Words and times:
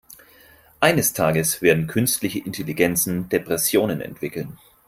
Eines 0.79 1.13
Tages 1.13 1.61
werden 1.61 1.85
künstliche 1.85 2.39
Intelligenzen 2.39 3.29
Depressionen 3.29 4.01
entwickeln. 4.01 4.57